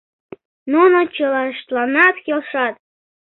[0.71, 2.75] —Нуно чылаштланат келшат.